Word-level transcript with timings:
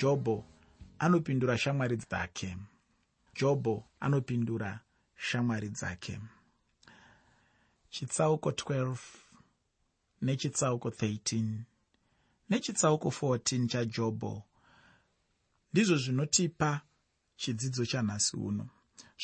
jobho 0.00 0.44
anopindura 0.98 1.58
shamwari 1.58 1.96
dzake. 1.96 2.56
Jobho 3.34 3.84
anopindura 4.00 4.80
shamwari 5.16 5.68
dzake. 5.68 6.20
Chitsauko 7.90 8.50
12 8.50 8.96
nechitsauko 10.22 10.88
13 10.88 11.58
nechitsauko 12.50 13.08
14 13.08 13.66
chajobho 13.66 14.42
ndizvo 15.72 15.96
zvinotipa 15.96 16.80
chidzidzo 17.36 17.86
chanhasi 17.86 18.36
uno. 18.36 18.68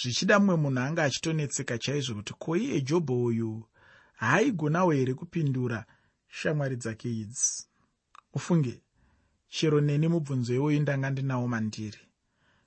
Zvichida 0.02 0.38
mumwe 0.38 0.56
munhu 0.56 0.80
anga 0.80 1.04
achitonetseka 1.04 1.78
chaizvo 1.78 2.14
kuti 2.14 2.32
ko 2.32 2.56
iye 2.56 2.80
jobho 2.80 3.24
uyu? 3.24 3.68
Haaigonawo 4.14 4.92
here 4.92 5.14
kupindura 5.14 5.86
shamwari 6.28 6.76
dzake 6.76 7.10
idzi? 7.10 7.66
Ufunge 8.32 8.82
chero 9.54 9.80
neni 9.80 10.08
mubvunzo 10.08 10.54
iwoyu 10.54 10.80
ndanga 10.80 11.10
ndinawo 11.10 11.48
mandiri. 11.48 11.98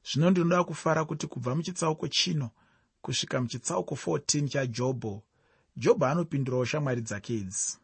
Zvino 0.08 0.30
ndinoda 0.30 0.64
kufara 0.64 1.06
kuti 1.06 1.28
kubva 1.28 1.56
muchitsauko 1.56 2.08
chino 2.08 2.50
kusvika 3.02 3.42
muchitsauko 3.42 3.96
14 3.96 4.48
chajobho 4.48 5.24
jobho 5.76 6.06
anopindurawo 6.06 6.66
shamwari 6.66 7.02
dzake 7.02 7.34
idzi. 7.36 7.78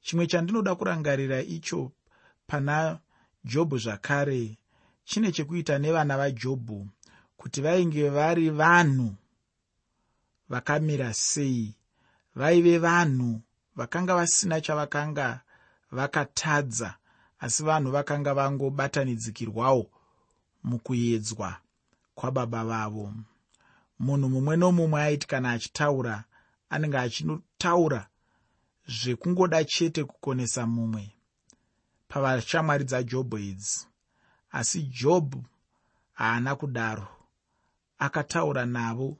Chimwe 0.00 0.26
chandinoda 0.26 0.74
kurangarira 0.74 1.42
icho 1.42 1.92
pana 2.46 3.00
jobho 3.44 3.78
zvakare 3.78 4.58
chine 5.04 5.32
chekuita 5.32 5.78
nevana 5.78 6.16
vajobho 6.16 6.86
kuti 7.36 7.60
vainge 7.60 8.08
vari 8.08 8.50
vanhu 8.50 9.16
vakamira 10.48 11.14
sei 11.14 11.74
vaive 12.34 12.78
vanhu 12.78 13.40
vakanga 13.76 14.14
vasina 14.14 14.60
chavakanga 14.60 15.40
vakatadza 15.90 16.99
asi 17.40 17.62
vanhu 17.62 17.90
vakanga 17.90 18.34
vangobatanidzikirwawo 18.34 19.90
mukuedzwa 20.64 21.56
kwababa 22.14 22.64
vavo. 22.64 23.12
Munhu 23.98 24.28
mumwe 24.28 24.56
nomumwe 24.56 25.02
aiti 25.02 25.26
kana 25.26 25.50
achitaura 25.50 26.24
anenge 26.70 26.98
achinotaura 26.98 28.06
zvekungoda 28.88 29.64
chete 29.64 30.04
kukonesa 30.04 30.66
mumwe 30.66 31.04
pavashamwari 32.08 32.84
dzajobho 32.84 33.38
idzi. 33.38 33.86
Asi 34.50 34.82
jobho 34.82 35.44
haana 36.12 36.56
kudaro. 36.56 37.08
Akataura 37.98 38.66
navo 38.66 39.18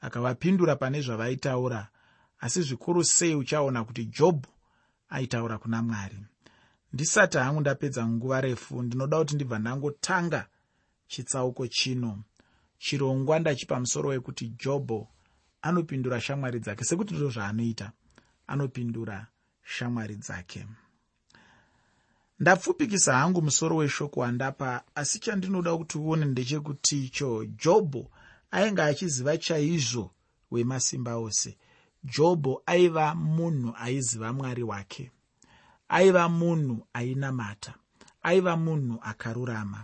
akavapindura 0.00 0.76
pane 0.76 1.00
zvavaitaura 1.00 1.88
asi 2.40 2.62
zvikuru 2.62 3.04
sei 3.04 3.34
uchaona 3.34 3.84
kuti 3.84 4.04
jobho 4.04 4.48
aitaura 5.08 5.58
kuna 5.58 5.82
mwari 5.82 6.18
ndisati 6.92 7.38
hangu 7.38 7.60
ndapedza 7.60 8.06
nguva 8.06 8.40
refu 8.40 8.82
ndinoda 8.82 9.18
kuti 9.18 9.34
ndibva 9.34 9.58
ndangotanga 9.58 10.48
chitsauko 11.06 11.66
chino. 11.66 12.22
Chirongwa 12.78 13.38
ndachipa 13.38 13.80
musoro 13.80 14.08
wekuti 14.08 14.48
jobho 14.48 15.08
anopindura 15.62 16.20
shamwari 16.20 16.58
dzake. 16.60 16.84
Sekuti 16.84 17.14
ndo 17.14 17.30
zvaanoita 17.30 17.92
anopindura 18.46 19.26
shamwari 19.62 20.16
dzake. 20.16 20.66
Ndapfupikisa 22.40 23.14
hangu 23.14 23.42
musoro 23.42 23.76
weshoko 23.76 24.20
wandapa 24.20 24.84
asi 24.94 25.18
chandinoda 25.18 25.76
kuti 25.76 25.98
uone 25.98 26.24
ndechekuti 26.24 27.04
icho 27.04 27.44
jobho 27.44 28.10
ainge 28.50 28.82
achiziva 28.82 29.38
chaizvo 29.38 30.10
wemasimba 30.50 31.16
ose. 31.16 31.58
Jobho 32.04 32.62
aiva 32.66 33.14
munhu 33.14 33.74
aiziva 33.78 34.32
mwari 34.32 34.62
wake 34.62 35.10
aiva 35.96 36.24
munhu 36.28 36.76
ainamata 36.98 37.72
aiva 38.28 38.56
munhu 38.56 38.94
akarurama. 39.10 39.80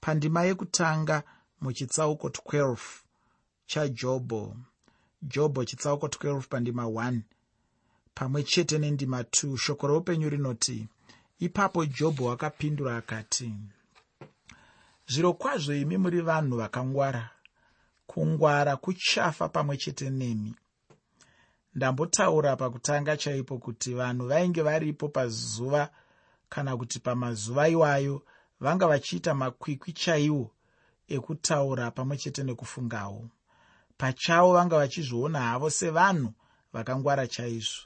Pandima 0.00 0.40
yekutanga 0.48 1.16
muchitsauko 1.60 2.28
12 2.28 2.76
chajobho 3.66 4.56
jobho 5.22 5.64
chitsauko 5.64 6.06
12 6.06 6.40
pandima 6.52 6.84
1 6.84 7.20
pamwe 8.14 8.42
chete 8.42 8.78
nendima 8.78 9.22
2 9.22 9.56
shoko 9.56 9.86
roupenyu 9.86 10.28
rinoti 10.28 10.88
ipapo 11.38 11.86
jobho 11.86 12.32
akapindura 12.32 12.96
akati 12.96 13.52
zviro 15.08 15.32
kwazvo 15.32 15.74
imi 15.74 15.96
muri 15.96 16.20
vanhu 16.20 16.56
vakangwara. 16.56 17.30
Kungwara 18.06 18.76
kuchafa 18.76 19.48
pamwe 19.48 19.76
chete 19.76 20.10
nemi 20.10 20.54
ndambotaura 21.76 22.56
pakutanga 22.56 23.16
chaipo 23.16 23.58
kuti 23.58 23.94
vanhu 23.94 24.28
vainge 24.28 24.62
varipo 24.62 25.08
pazuva 25.08 25.90
kana 26.48 26.76
kuti 26.76 26.98
pamazuva 27.00 27.68
iwayo 27.68 28.22
vanga 28.60 28.86
vachiita 28.86 29.34
makwikwi 29.34 29.92
chaiwo 29.92 30.50
ekutaura 31.08 31.90
pamwe 31.90 32.16
chete 32.16 32.42
nekufungawo. 32.42 33.28
Pachavo 33.98 34.52
vanga 34.56 34.76
vachizviona 34.78 35.40
havo 35.40 35.70
sevanhu 35.70 36.32
vakangwara 36.72 37.26
chaizvo. 37.26 37.82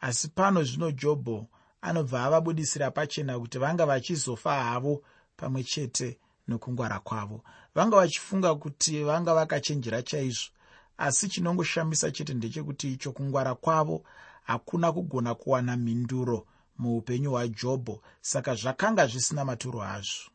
Asi 0.00 0.28
pano 0.28 0.62
zvino 0.64 0.90
jobho 0.90 1.46
anobva 1.82 2.24
avabudisira 2.24 2.90
pachena 2.90 3.38
kuti 3.38 3.58
vanga 3.58 3.86
vachizofa 3.86 4.52
havo 4.64 5.02
pamwe 5.36 5.62
chete 5.64 6.18
nokungwara 6.48 6.98
kwavo. 7.00 7.44
Vanga 7.74 7.96
vachifunga 7.96 8.54
kuti 8.54 9.04
vanga 9.04 9.34
vakachenjera 9.34 10.02
chaizvo 10.02 10.50
asi 11.00 11.28
chinongoshamisa 11.28 12.10
chete 12.10 12.34
ndechekuti 12.34 12.92
icho 12.92 13.12
kungwara 13.12 13.54
kwavo 13.54 14.04
hakuna 14.42 14.92
kugona 14.92 15.34
kuwana 15.34 15.76
mhinduro 15.76 16.46
muupenyu 16.78 17.30
hwajobho 17.30 18.02
saka 18.20 18.54
zvakanga 18.54 19.06
zvisina 19.06 19.44
maturo 19.44 19.82
azvo 19.82 20.30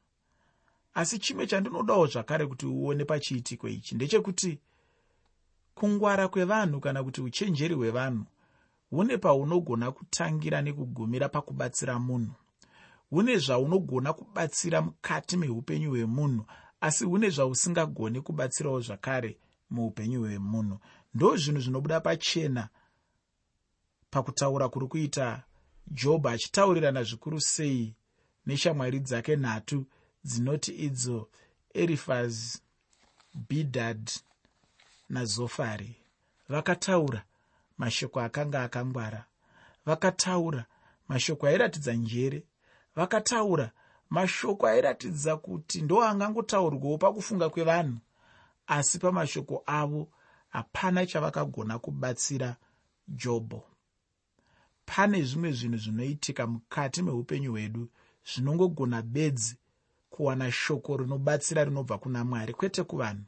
asi 0.93 1.19
chimwe 1.19 1.47
chandinodawo 1.47 2.07
zvakare 2.07 2.45
kuti 2.47 2.65
uone 2.65 3.05
pachiitiko 3.05 3.67
ichi 3.67 3.95
ndechekuti 3.95 4.59
kungwara 5.75 6.27
kwevanhu 6.27 6.79
kana 6.79 7.03
kuti 7.03 7.21
uchenjeri 7.21 7.75
hwevanhu 7.75 8.25
hune 8.89 9.17
paunogona 9.17 9.91
kutangira 9.91 10.61
nekugumira 10.61 11.29
pakubatsira 11.29 11.99
munhu. 11.99 12.33
Hune 13.09 13.37
zvaunogona 13.37 14.13
kubatsira 14.13 14.81
mukati 14.81 15.37
meupenyu 15.37 15.89
hwemunhu 15.89 16.45
asi 16.81 17.05
hune 17.05 17.29
zvausingagoni 17.29 18.21
kubatsirawo 18.21 18.79
zvakare 18.81 19.37
muupenyu 19.69 20.19
hwemunhu. 20.21 20.79
Ndo 21.13 21.37
zvinhu 21.37 21.61
zvinobuda 21.61 21.99
pachena 21.99 22.69
pakutaura 24.11 24.69
kuri 24.69 24.87
kuita 24.87 25.43
jobho 25.87 26.29
achitaurirana 26.29 27.03
zvikuru 27.03 27.41
sei 27.41 27.95
neshamwari 28.45 28.99
dzake 28.99 29.35
nhatu 29.35 29.85
dzinoti 30.23 30.71
idzo 30.71 31.29
erifaz 31.73 32.57
bhidhad 33.47 34.11
nazofari 35.09 35.95
vakataura 36.49 37.23
mashoko 37.77 38.21
akanga 38.21 38.63
akangwara. 38.63 39.25
Vakataura 39.85 40.65
mashoko 41.07 41.47
airatidza 41.47 41.93
njere. 41.93 42.43
Vakataura 42.95 43.71
mashoko 44.09 44.67
airatidza 44.67 45.37
kuti 45.37 45.81
ndo 45.81 46.03
angangotaurwawo 46.03 46.97
pakufunga 46.97 47.49
kwevanhu 47.49 47.97
asi 48.67 48.99
pamashoko 48.99 49.63
avo 49.65 50.09
hapana 50.49 51.05
chavakagona 51.05 51.79
kubatsira 51.79 52.55
jobho 53.07 53.63
pane 54.85 55.23
zvimwe 55.23 55.51
zvinhu 55.51 55.77
zvinoitika 55.77 56.47
mukati 56.47 57.01
meupenyu 57.01 57.51
hwedu 57.51 57.89
zvinongogona 58.29 59.01
bedzi 59.01 59.57
kuwana 60.09 60.51
shoko 60.51 60.97
rinobatsira 60.97 61.63
rinobva 61.63 61.97
kuna 61.97 62.23
mwari 62.23 62.53
kwete 62.53 62.83
kuvanhu. 62.83 63.23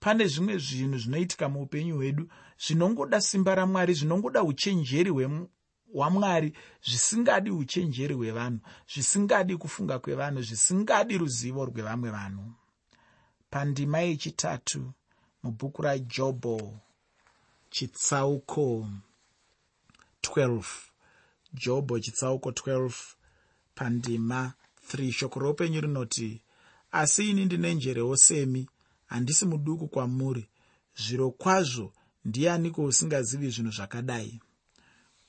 Pane 0.00 0.26
zvimwe 0.26 0.58
zvinhu 0.58 0.98
zvinoitika 0.98 1.48
muupenyu 1.48 1.96
hwedu 1.96 2.28
zvinongoda 2.64 3.20
simba 3.20 3.54
ramwari 3.54 3.94
zvinongoda 3.94 4.42
uchenjeri 4.42 5.10
hwamwari 5.92 6.52
zvisingadi 6.82 7.50
uchenjeri 7.50 8.14
hwevanhu 8.14 8.60
zvisingadi 8.92 9.56
kufunga 9.56 9.98
kwevanhu 9.98 10.42
zvisingadi 10.42 11.18
ruzivo 11.18 11.64
rwevamwe 11.64 12.10
vanhu 12.10 12.44
pandima 13.50 13.98
yechitatu 13.98 14.92
mubhuku 15.42 15.82
rajobho 15.82 16.80
chitsauko 17.70 18.88
12 20.22 20.64
jobho 21.54 22.00
chitsauko 22.00 22.50
12 22.50 22.92
pandima 23.74 24.52
3 24.92 25.12
shoko 25.12 25.40
roupenyu 25.40 25.80
rinoti 25.80 26.42
asi 26.92 27.30
ini 27.30 27.44
ndine 27.44 27.74
njerewo 27.74 28.16
semi 28.16 28.68
handisi 29.06 29.46
muduku 29.46 29.88
kwamuri. 29.88 30.48
Zviro 30.96 31.30
kwazvo 31.30 31.92
ndianiko 32.24 32.84
usingazivi 32.84 33.50
zvinhu 33.50 33.72
zvakadai? 33.72 34.40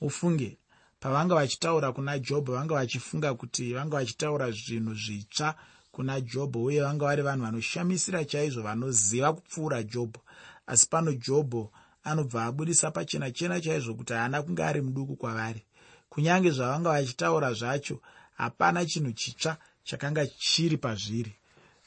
Ufunge 0.02 0.58
pavanga 1.00 1.36
vachitaura 1.36 1.92
kuna 1.92 2.20
jobho 2.20 2.54
vanga 2.54 2.76
vachifunga 2.76 3.34
kuti 3.34 3.74
vanga 3.74 3.98
vachitaura 3.98 4.52
zvinhu 4.52 4.94
zvitsva 4.94 5.56
kuna 5.92 6.22
jobho 6.22 6.64
uye 6.64 6.82
vanga 6.82 7.06
vari 7.06 7.22
vanhu 7.22 7.44
vanoshamisira 7.46 8.26
chaizvo 8.26 8.62
vanoziva 8.62 9.34
kupfuura 9.34 9.84
jobho 9.84 10.22
asi 10.68 10.88
pano 10.88 11.14
jobho 11.14 11.72
anobva 12.04 12.46
abudisa 12.46 12.92
pachena 12.92 13.32
chena 13.32 13.62
chaizvo 13.62 13.94
kuti 13.94 14.14
haana 14.14 14.44
kunge 14.44 14.64
ari 14.64 14.82
muduku 14.82 15.16
kwavari. 15.16 15.62
Kunyange 16.10 16.52
zvavanga 16.52 16.90
vachitaura 16.90 17.54
zvacho 17.54 18.02
hapana 18.38 18.86
chinhu 18.86 19.12
chitsva 19.12 19.58
chakanga 19.84 20.28
chiri 20.28 20.78
pazviri. 20.78 21.34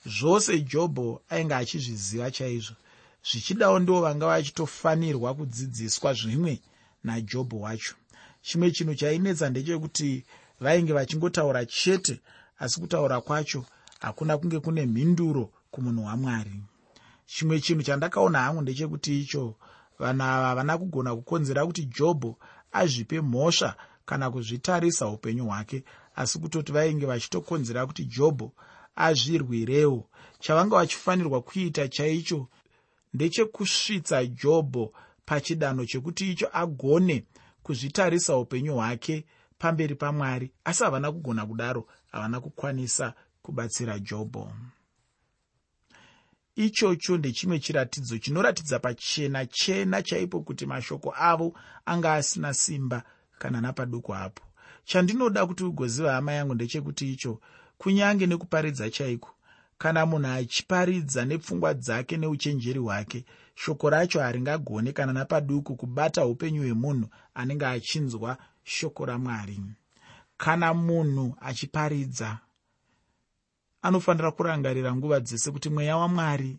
Zvose 0.07 0.61
jobho 0.61 1.23
ainge 1.29 1.55
achizviziva 1.55 2.31
chaizvo. 2.31 2.75
Zvichidawo 3.25 3.79
ndivo 3.79 4.01
vanga 4.01 4.27
vachitofanirwa 4.27 5.35
kudzidziswa 5.35 6.15
zvimwe 6.15 6.61
najobho 7.05 7.61
wacho. 7.61 7.95
Chimwe 8.43 8.71
chinhu 8.71 8.95
chainetsa 8.95 9.51
ndechekuti 9.51 10.25
vainge 10.61 10.93
vachingotaura 10.93 11.67
chete 11.67 12.21
asi 12.59 12.81
kutaura 12.81 13.21
kwacho 13.21 13.65
hakuna 14.03 14.39
kunge 14.39 14.61
kune 14.61 14.87
mhinduro 14.87 15.51
kumunhu 15.71 16.05
wamwari. 16.05 16.61
Chimwe 17.27 17.61
chinhu 17.61 17.83
chandakaona 17.83 18.39
hangu 18.39 18.63
ndechekuti 18.63 19.21
icho 19.21 19.55
vanhu 19.99 20.23
ava 20.23 20.47
havana 20.47 20.79
kugona 20.79 21.17
kukonzera 21.17 21.67
kuti 21.67 21.85
jobho 21.85 22.39
azvipe 22.73 23.21
mhosva 23.21 23.77
kana 24.07 24.31
kuzvitarisa 24.31 25.07
upenyu 25.09 25.45
hwake 25.47 25.85
asi 26.17 26.39
kutoti 26.39 26.73
vainge 26.73 27.07
vachitokonzera 27.07 27.87
kuti 27.87 28.05
jobho 28.05 28.53
azvirwirewo. 28.97 30.09
Chavanga 30.41 30.77
vachifanirwa 30.77 31.43
kuita 31.43 31.89
chaicho 31.89 32.49
ndechekusvitsa 33.15 34.27
jobho 34.27 34.93
pachidanho 35.25 35.87
chekuti 35.87 36.31
icho 36.31 36.49
agone 36.53 37.25
kuzvitarisa 37.63 38.37
upenyu 38.37 38.75
hwake 38.75 39.25
pamberi 39.59 39.95
pamwari 39.95 40.51
asi 40.65 40.85
havana 40.85 41.13
kugona 41.13 41.47
kudaro 41.47 41.87
havana 42.13 42.41
kukwanisa 42.41 43.15
kubatsira 43.43 43.99
jobho 43.99 44.53
ichocho 46.57 47.17
ndechimwe 47.17 47.59
chiratidzo 47.59 48.19
chinoratidza 48.19 48.79
pachena 48.79 49.47
chena 49.47 50.03
chaipo 50.03 50.41
kuti 50.41 50.67
mashoko 50.67 51.15
avo 51.17 51.55
anga 51.87 52.15
asina 52.15 52.55
simba 52.55 53.03
kana 53.39 53.61
napaduku 53.61 54.15
apo. 54.15 54.43
Chandinoda 54.85 55.47
kuti 55.47 55.65
ugoziva 55.65 56.13
hama 56.13 56.33
yangu 56.33 56.55
ndechekuti 56.55 57.13
icho 57.13 57.41
kunyange 57.79 58.27
nekuparidza 58.27 58.91
chaiko 58.91 59.31
kana 59.79 60.07
munhu 60.07 60.29
achiparidza 60.29 61.25
nepfungwa 61.25 61.75
dzake 61.75 62.17
neuchenjeri 62.17 62.79
hwake 62.79 63.25
shoko 63.55 63.91
racho 63.91 64.21
haringagone 64.21 64.93
kana 64.93 65.13
napaduku 65.13 65.77
kubata 65.77 66.27
upenyu 66.27 66.63
hwemunhu 66.63 67.09
anenge 67.35 67.67
achinzwa 67.67 68.39
shoko 68.65 69.07
ramwari. 69.07 69.61
Kana 70.37 70.75
munhu 70.75 71.37
achiparidza 71.41 72.39
anofanira 73.83 74.31
kurangarira 74.31 74.95
nguva 74.97 75.21
dzese 75.21 75.51
kuti 75.51 75.71
mweya 75.71 75.97
wamwari 75.97 76.59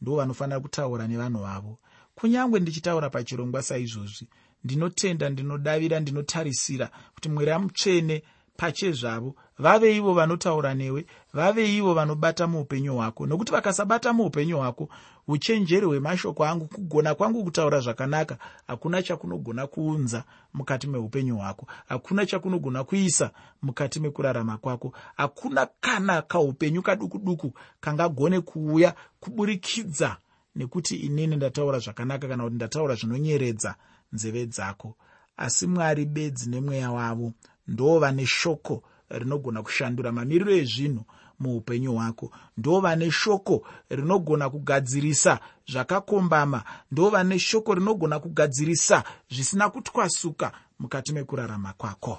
ndo 0.00 0.16
vanofanira 0.16 0.60
kutaura 0.60 1.06
nevanhu 1.06 1.38
vavo. 1.42 1.78
Kunyange 2.14 2.60
ndichitaura 2.60 3.10
pachirongwa 3.10 3.62
saizvozvi 3.62 4.28
ndinotenda 4.64 5.28
ndinodavira 5.30 6.00
ndinotarisira 6.00 6.90
kuti 7.14 7.28
mwera 7.28 7.58
mutsvene 7.58 8.22
pachezvavo 8.56 9.34
vave 9.58 9.96
ivo 9.96 10.14
vanotaura 10.14 10.74
newe 10.74 11.06
vave 11.32 11.76
ivo 11.76 11.94
vanobata 11.94 12.46
muupenyu 12.46 12.94
hwako. 12.96 13.26
Nokuti 13.26 13.52
vakasabata 13.52 14.12
muupenyu 14.12 14.56
hwako 14.58 14.88
uchenjeri 15.28 15.86
hwemashoko 15.86 16.44
angu 16.44 16.66
kugona 16.66 17.14
kwangu 17.14 17.44
kutaura 17.44 17.80
zvakanaka 17.80 18.38
hakuna 18.66 19.02
chakunogona 19.02 19.66
kuunza 19.66 20.24
mukati 20.54 20.86
meupenyu 20.86 21.36
hwako. 21.36 21.66
Hakuna 21.88 22.26
chakunogona 22.26 22.84
kuisa 22.84 23.30
mukati 23.62 24.00
mekurarama 24.00 24.58
kwako. 24.58 24.92
Hakuna 25.16 25.68
kana 25.80 26.22
kaupenyu 26.22 26.82
kaduku 26.82 27.18
duku 27.18 27.52
kangagone 27.80 28.40
kuuya 28.40 28.94
kuburikidza 29.20 30.16
nekuti 30.56 30.96
inini 30.96 31.36
ndataura 31.36 31.78
zvakanaka 31.78 32.28
kana 32.28 32.42
kuti 32.44 32.56
ndataura 32.56 32.94
zvinonyeredza 32.94 33.74
nzeve 34.12 34.46
dzako. 34.46 34.96
Asi 35.36 35.66
mwari 35.66 36.04
bedzi 36.04 36.50
nemweya 36.50 36.90
wavo 36.92 37.32
ndo 37.68 37.98
vane 37.98 38.26
shoko 38.26 38.82
rinogona 39.08 39.62
kushandura 39.62 40.12
mamiriro 40.12 40.52
ezvinhu 40.52 41.04
muupenyu 41.42 41.92
hwako. 41.94 42.30
Ndo 42.56 42.80
vane 42.80 43.10
shoko 43.10 43.66
rinogona 43.90 44.50
kugadzirisa 44.50 45.40
zvakakombama. 45.70 46.64
Ndo 46.90 47.10
vane 47.10 47.38
shoko 47.38 47.74
rinogona 47.74 48.20
kugadzirisa 48.20 49.04
zvisina 49.30 49.70
kutwasuka 49.70 50.52
mukati 50.78 51.12
mekurarama 51.12 51.72
kwako. 51.72 52.18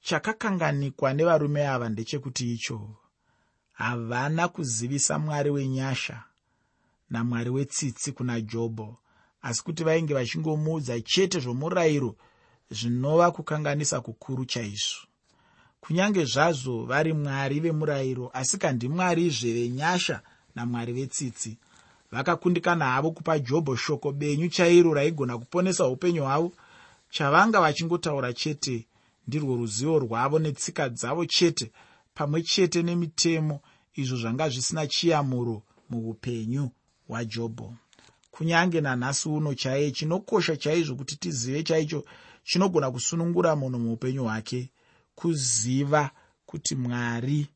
Chakakanganikwa 0.00 1.14
nevarume 1.14 1.68
ava 1.68 1.88
ndechekuti 1.88 2.52
icho 2.54 2.96
havana 3.72 4.48
kuzivisa 4.48 5.18
mwari 5.18 5.50
wenyasha 5.50 6.24
namwari 7.10 7.50
wetsitsi 7.50 8.12
kuna 8.12 8.40
jobho 8.40 8.98
asi 9.42 9.62
kuti 9.64 9.84
vainge 9.84 10.14
vachingomuudza 10.14 11.00
chete 11.00 11.40
zvomurayiro 11.40 12.16
zvinova 12.70 13.30
kukanganisa 13.30 14.00
kukuru 14.00 14.44
chaizvo 14.44 15.07
kunyange 15.80 16.24
zvazvo 16.24 16.84
vari 16.84 17.12
mwari 17.12 17.60
vemurayiro 17.60 18.30
asi 18.34 18.58
kandi 18.58 18.88
mwarizve 18.88 19.52
venyasha 19.52 20.20
namwari 20.54 20.92
vetsitsi. 20.92 21.56
Vakakundikana 22.12 22.84
havo 22.84 23.10
kupa 23.10 23.38
jobho 23.38 23.76
shoko 23.76 24.12
benyu 24.12 24.48
chairo 24.48 24.94
raigona 24.94 25.38
kuponesa 25.38 25.86
upenyu 25.86 26.22
hwavo 26.22 26.52
chavanga 27.10 27.60
vachingotaura 27.60 28.32
chete 28.32 28.86
ndirwo 29.28 29.56
ruzivo 29.56 29.98
rwavo 29.98 30.38
netsika 30.38 30.88
dzavo 30.88 31.24
chete 31.26 31.72
pamwe 32.14 32.42
chete 32.42 32.82
nemitemo 32.82 33.60
izvo 33.94 34.16
zvanga 34.16 34.48
zvisina 34.48 34.86
chiyamuro 34.86 35.62
muupenyu 35.90 36.70
hwajobho 37.08 37.74
kunyange 38.30 38.80
nanhasi 38.80 39.28
uno 39.28 39.54
chaiye 39.54 39.90
chinokosha 39.90 40.56
chaizvo 40.56 40.94
kuti 40.96 41.16
tizive 41.16 41.62
chaicho 41.62 42.04
chinogona 42.44 42.90
kusunungura 42.90 43.56
munhu 43.56 43.78
muupenyu 43.78 44.24
hwake 44.24 44.70
kuziva 45.18 46.10
kuti 46.46 46.74
mwari 46.76 47.46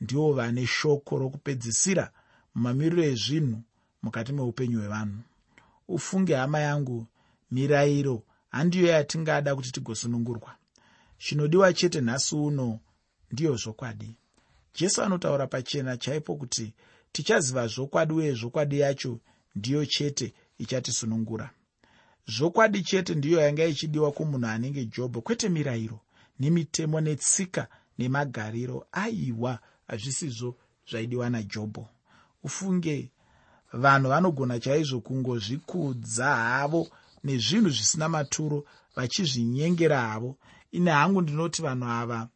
ndivo 0.00 0.32
vane 0.32 0.66
shoko 0.66 1.18
rokupedzisira 1.18 2.04
mumamiriro 2.54 3.02
ezvinhu 3.12 3.58
mukati 4.02 4.32
meupenyu 4.32 4.78
hwevanhu. 4.78 5.20
Ufunge 5.88 6.34
hama 6.34 6.60
yangu 6.60 7.06
mirayiro 7.50 8.22
handiyo 8.48 8.86
yatingada 8.86 9.56
kuti 9.56 9.72
tigosunungurwa. 9.72 10.56
Chinodiwa 11.18 11.72
chete 11.72 12.00
nhasi 12.00 12.34
uno 12.34 12.80
ndiyo 13.32 13.56
zvokwadi. 13.56 14.16
Jesu 14.74 15.02
anotaura 15.02 15.46
pachena 15.46 15.96
chaipo 15.96 16.36
kuti 16.36 16.72
tichaziva 17.12 17.66
zvokwadi 17.66 18.12
uye 18.12 18.32
zvokwadi 18.34 18.78
yacho 18.80 19.18
ndiyo 19.54 19.86
chete 19.86 20.34
ichatisunungura. 20.58 21.50
Zvokwadi 22.26 22.82
chete 22.82 23.14
ndiyo 23.14 23.40
yanga 23.40 23.64
ichidiwa 23.64 24.12
kumunhu 24.12 24.46
anenge 24.46 24.84
jobho 24.84 25.20
kwete 25.20 25.48
mirayiro 25.48 26.00
nemitemo 26.40 27.00
netsika 27.00 27.68
nemagariro 27.98 28.86
aiwa 28.92 29.58
hazvisizvo 29.88 30.56
zvaidiwa 30.90 31.30
najobho. 31.30 31.88
Ufunge 32.44 33.10
vanhu 33.72 34.08
vanogona 34.08 34.60
chaizvo 34.60 35.00
kungozvikudza 35.00 36.26
havo 36.36 36.88
nezvinhu 37.24 37.70
zvisina 37.70 38.08
maturo 38.08 38.64
vachizvinyengera 38.96 40.00
havo. 40.00 40.36
Ine 40.72 40.90
hangu 40.90 41.22
ndinoti 41.22 41.62
vanhu 41.62 41.86
ava 41.90 42.28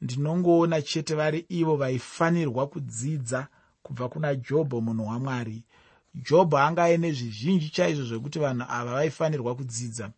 ndinongoona 0.00 0.82
chete 0.82 1.14
vari 1.14 1.46
ivo 1.48 1.76
vaifanirwa 1.76 2.66
kudzidza 2.66 3.48
kubva 3.82 4.08
kuna 4.08 4.34
jobho 4.34 4.80
munhu 4.80 5.06
wamwari. 5.06 5.62
Jobho 6.14 6.58
anga 6.58 6.84
aine 6.84 7.12
zvizhinji 7.12 7.70
chaizvo 7.70 8.04
zvekuti 8.04 8.38
vanhu 8.38 8.64
ava 8.68 8.92
vaifanirwa 8.92 9.54
kudzidza 9.54 10.10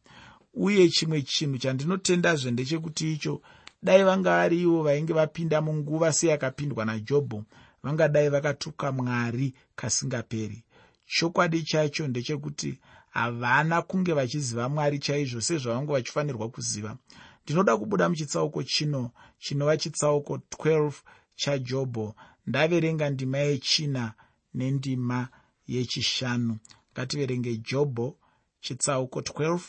uye 0.55 0.89
chimwe 0.89 1.23
chinhu 1.23 1.59
chandinotendazve 1.59 2.51
ndechekuti 2.51 3.13
icho 3.13 3.43
dai 3.83 4.03
vanga 4.05 4.31
vari 4.31 4.63
ivo 4.63 4.83
vainge 4.83 5.13
vapinda 5.13 5.61
munguva 5.61 6.13
seyakapindwa 6.13 6.85
najobho 6.85 7.45
vangadai 7.83 8.29
vakatuka 8.29 8.93
mwari 8.93 9.55
kasingaperi. 9.77 10.65
Chokwadi 11.07 11.63
chacho 11.63 12.09
ndechekuti 12.09 12.79
havana 13.11 13.83
kunge 13.83 14.13
vachiziva 14.13 14.69
mwari 14.69 14.99
chaizvo 14.99 15.41
sezvavanga 15.41 15.93
vachifanirwa 15.93 16.49
kuziva. 16.49 16.97
Ndinoda 17.45 17.77
kubuda 17.77 18.09
muchitsauko 18.09 18.63
chino 18.63 19.11
chinova 19.39 19.77
chitsauko 19.77 20.37
12 20.37 20.93
chajobho 21.35 22.15
ndaverenga 22.47 23.11
ndima 23.11 23.39
yechina 23.39 24.13
nendima 24.55 25.29
yechishanu. 25.67 26.59
Ngativerenge 26.93 27.57
jobho 27.57 28.17
chitsauko 28.61 29.21
12 29.21 29.61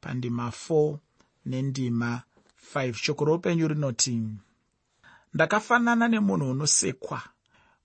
pandima 0.00 0.48
4 0.68 0.96
nendima 1.46 2.22
5 2.74 2.92
shoko 2.92 3.24
roupenyu 3.24 3.68
rinoti 3.68 4.22
ndakafanana 5.34 6.08
nemunhu 6.08 6.50
unosekwa. 6.50 7.22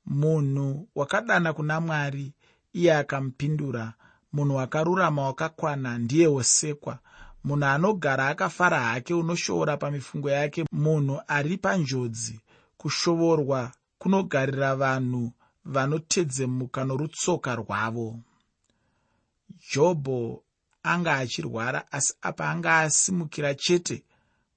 Munhu 0.06 0.88
wakadana 0.96 1.54
kuna 1.54 1.82
mwari 1.82 2.34
iye 2.74 2.96
akamupindura 2.98 3.94
munhu 4.34 4.56
wakarurama 4.56 5.22
wakakwana 5.22 5.98
ndiye 5.98 6.28
wosekwa. 6.28 7.00
Munhu 7.44 7.66
anogara 7.66 8.28
akafara 8.28 8.80
hake 8.82 9.14
unoshoora 9.14 9.78
pamifungo 9.78 10.30
yake. 10.30 10.66
Munhu 10.72 11.22
ari 11.28 11.58
panjodzi 11.58 12.40
kushovorwa 12.78 13.72
kunogarira 13.98 14.76
vanhu 14.76 15.32
vanotedzemuka 15.66 16.84
norutsoka 16.84 17.56
rwavo. 17.56 18.20
Jobho 19.74 20.44
anga 20.84 21.16
achirwara 21.16 21.92
asi 21.92 22.14
apa 22.22 22.50
anga 22.50 22.78
asimukira 22.80 23.56
chete 23.56 24.04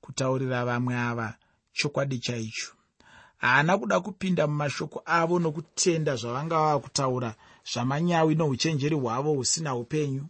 kutaurira 0.00 0.64
vamwe 0.64 0.94
ava 0.96 1.34
chokwadi 1.72 2.18
chaicho. 2.18 2.72
Haana 3.38 3.78
kuda 3.78 4.00
kupinda 4.00 4.46
mumashoko 4.46 5.02
avo 5.04 5.38
nokutenda 5.38 6.16
zvavanga 6.16 6.56
vava 6.58 6.78
kutaura 6.80 7.34
zvamanyawi 7.72 8.34
nouchenjeri 8.34 8.96
hwavo 8.96 9.32
husina 9.34 9.74
upenyu. 9.74 10.26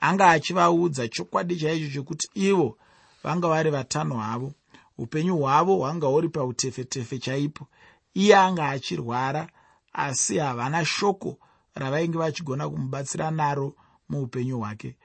Anga 0.00 0.30
achivaudza 0.30 1.08
chokwadi 1.08 1.56
chaicho 1.56 1.88
chokuti 1.94 2.28
ivo 2.34 2.78
vanga 3.22 3.48
vari 3.48 3.70
vatanho 3.70 4.16
havo 4.18 4.52
upenyu 4.98 5.36
hwavo 5.36 5.76
hwanga 5.76 6.06
huri 6.06 6.28
pautefetefe 6.28 7.18
chaipo. 7.18 7.66
Iye 8.14 8.36
anga 8.36 8.68
achirwara 8.68 9.48
asi 9.92 10.38
havana 10.38 10.84
shoko 10.84 11.38
ravainge 11.74 12.18
vachigona 12.18 12.68
kumubatsira 12.68 13.30
naro 13.30 13.74
muupenyu 14.08 14.58
hwake 14.58 14.96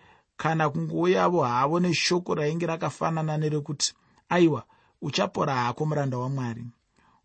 kana 0.41 0.69
kungouyavo 0.69 1.43
havo 1.43 1.79
neshoko 1.79 2.35
rainge 2.35 2.65
rakafanana 2.65 3.37
nerekuti 3.37 3.93
aiwa 4.29 4.63
uchapora 5.01 5.55
hako 5.55 5.85
muranda 5.85 6.17
wamwari. 6.17 6.65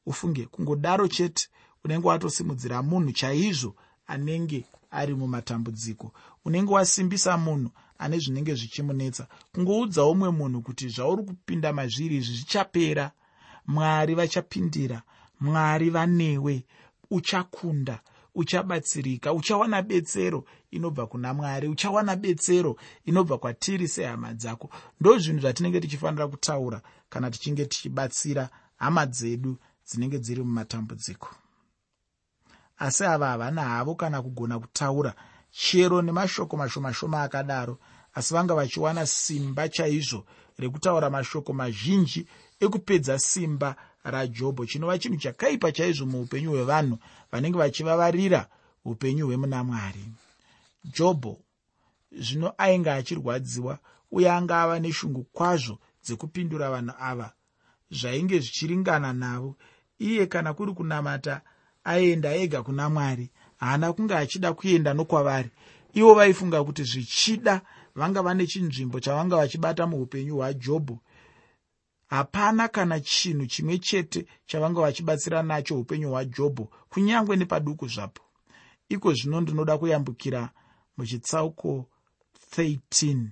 Ufunge 0.06 0.46
kungodaro 0.46 1.08
chete 1.08 1.48
unenge 1.84 2.08
watosimudzira 2.08 2.82
munhu 2.82 3.12
chaizvo 3.12 3.74
anenge 4.06 4.64
ari 4.90 5.14
mumatambudziko. 5.14 6.12
Unenge 6.44 6.72
wasimbisa 6.72 7.36
munhu 7.38 7.70
ane 7.98 8.18
zvinenge 8.18 8.54
zvichimunetsa. 8.54 9.26
Kungoudza 9.52 10.04
umwe 10.04 10.30
munhu 10.30 10.62
kuti 10.62 10.88
zvauri 10.88 11.22
kupinda 11.22 11.72
mazviri 11.72 12.16
izvi 12.16 12.34
zvichapera. 12.36 13.10
Mwari 13.66 14.14
vachapindira. 14.14 15.02
Mwari 15.40 15.90
vanewe. 15.90 16.64
Uchakunda 17.10 18.00
uchabatsirika 18.34 19.32
uchawana 19.32 19.82
betsero 19.82 20.44
inobva 20.70 21.06
kuna 21.06 21.34
mwari 21.34 21.68
uchawana 21.68 22.16
betsero 22.16 22.76
inobva 23.04 23.38
kwatiri 23.38 23.88
sehama 23.88 24.34
dzako. 24.34 24.70
Ndo 25.00 25.18
zvinhu 25.18 25.40
zvatinenge 25.40 25.80
tichifanira 25.80 26.28
kutaura 26.28 26.80
kana 27.08 27.30
tichinge 27.30 27.66
tichibatsira 27.66 28.48
hama 28.76 29.06
dzedu 29.06 29.58
dzinenge 29.86 30.18
dziri 30.18 30.42
mumatambudziko. 30.42 31.28
Asi 32.78 33.04
ava 33.04 33.26
havana 33.26 33.62
havo 33.62 33.94
kana 33.94 34.22
kugona 34.22 34.58
kutaura 34.58 35.14
chero 35.50 36.02
nemashoko 36.02 36.56
mashomashoma 36.56 37.22
akadaro 37.22 37.78
asi 38.14 38.34
vanga 38.34 38.54
vachiwana 38.54 39.06
simba 39.06 39.68
chaizvo 39.68 40.24
rekutaura 40.58 41.10
mashoko 41.10 41.52
mazhinji 41.52 42.26
ekupedza 42.60 43.18
simba 43.18 43.76
rajobho. 44.04 44.66
Chinova 44.66 44.98
chinhu 44.98 45.16
chakaipa 45.16 45.72
chaizvo 45.72 46.06
muupenyu 46.06 46.50
hwevanhu 46.50 46.98
vanenge 47.32 47.58
vachivavarira 47.58 48.48
upenyu 48.84 49.26
hwemuna 49.26 49.64
mwari. 49.64 50.04
Jobho 50.84 51.38
zvino 52.12 52.52
ainge 52.58 52.90
achirwadziwa 52.90 53.78
uye 54.10 54.30
anga 54.30 54.62
ava 54.62 54.78
neshungu 54.80 55.22
kwazvo 55.32 55.78
dzekupindura 56.04 56.70
vanhu 56.70 56.94
ava 57.00 57.32
zvainge 57.90 58.38
zvichiringana 58.38 59.12
navo. 59.12 59.56
Iye 59.98 60.26
kana 60.26 60.54
kuri 60.54 60.72
kunamata 60.72 61.40
aenda 61.84 62.34
ega 62.34 62.62
kuna 62.62 62.88
mwari. 62.90 63.30
Haana 63.56 63.92
kunge 63.92 64.14
achida 64.14 64.52
kuenda 64.52 64.94
nokwavari. 64.94 65.50
Ivo 65.94 66.14
vaifunga 66.14 66.64
kuti 66.64 66.84
zvichida 66.84 67.60
vanga 67.94 68.22
vane 68.22 68.46
chinzvimbo 68.46 69.00
chavanga 69.00 69.36
vachibata 69.36 69.86
muupenyu 69.86 70.36
hwajobho 70.36 70.98
hapana 72.06 72.68
kana 72.68 73.00
chinhu 73.00 73.46
chimwe 73.46 73.78
chete 73.78 74.26
chavanga 74.46 74.80
vachibatsira 74.80 75.42
nacho 75.42 75.80
upenyu 75.80 76.10
hwajobho 76.10 76.70
kunyange 76.90 77.36
nepaduku 77.36 77.88
zvapo. 77.88 78.22
Iko 78.88 79.14
zvino 79.14 79.40
ndinoda 79.40 79.78
kuyambukira 79.78 80.50
muchitsauko 80.96 81.86
13 82.56 83.26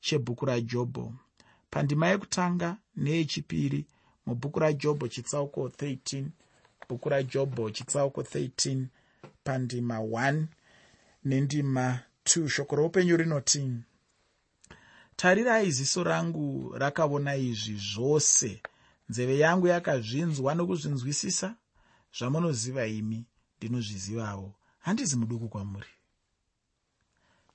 chebhuku 0.00 0.46
rajobho. 0.46 1.14
Pandima 1.70 2.08
yekutanga 2.08 2.76
neyechipiri 2.96 3.86
mubhuku 4.26 4.58
rajobho 4.58 5.08
chitsauko 5.08 5.68
13 5.68 6.24
bhuku 6.88 7.08
rajobho 7.08 7.70
chitsauko 7.70 8.22
13 8.22 8.84
pandima 9.44 9.98
1 9.98 10.44
nendima 11.24 12.00
2 12.24 12.48
shoko 12.48 12.76
roupenyu 12.76 13.16
rinoti 13.16 13.70
tarirai 15.16 15.70
ziso 15.70 16.04
rangu 16.04 16.72
rakaona 16.78 17.36
izvi 17.36 17.76
zvose. 17.76 18.62
Nzeve 19.08 19.38
yangu 19.38 19.66
yakazvinzwa 19.66 20.54
nokuzvinzwisisa. 20.54 21.54
Zvamunoziva 22.18 22.86
imi 22.86 23.26
ndinozvizivawo. 23.58 24.54
Handizi 24.78 25.16
muduku 25.16 25.48
kwamuri. 25.48 25.88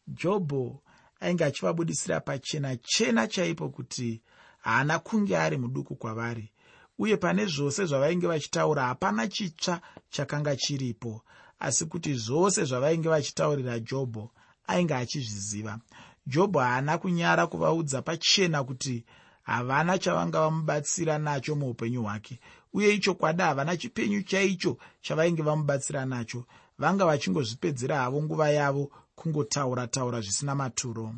Jobho 0.08 0.82
ainge 1.20 1.46
achivabudisira 1.46 2.20
pachena 2.20 2.78
chena 2.78 3.28
chaipo 3.28 3.70
kuti 3.70 4.22
haana 4.60 5.00
kunge 5.00 5.38
ari 5.38 5.58
muduku 5.58 5.96
kwavari 5.96 6.52
uye 7.00 7.18
pane 7.18 7.46
zvose 7.46 7.86
zvavainge 7.86 8.28
vachitaura 8.28 8.84
hapana 8.84 9.28
chitsva 9.28 9.82
chakanga 10.10 10.56
chiripo. 10.56 11.22
Asi 11.60 11.86
kuti 11.86 12.14
zvose 12.14 12.64
zvavainge 12.66 13.10
vachitaurira 13.10 13.80
jobho 13.80 14.32
ainge 14.68 14.94
achizviziva 14.94 15.80
jobho 16.28 16.60
haana 16.60 16.98
kunyara 16.98 17.48
kuvaudza 17.48 18.02
pachena 18.02 18.64
kuti 18.64 19.06
havana 19.44 19.98
chavanga 19.98 20.40
vamubatsira 20.42 21.18
nacho 21.18 21.56
muupenyu 21.56 22.04
hwake 22.04 22.40
uye 22.74 22.94
ichokwadi 22.96 23.42
havana 23.42 23.78
chipenyu 23.78 24.24
chaicho 24.24 24.78
chavainge 25.02 25.42
vamubatsira 25.42 26.06
nacho 26.06 26.46
vanga 26.78 27.06
vachingozvipedzera 27.06 27.98
havo 27.98 28.24
nguva 28.24 28.50
yavo 28.50 28.92
kungotaura 29.16 29.88
taura 29.88 30.22
zvisina 30.22 30.56
maturo. 30.56 31.16